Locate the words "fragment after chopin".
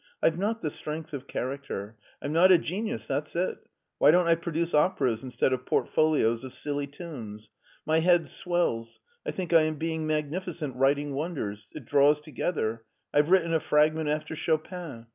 13.59-15.05